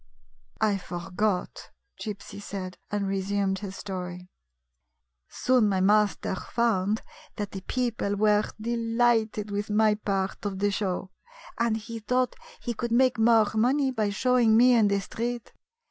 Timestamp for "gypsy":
2.01-2.41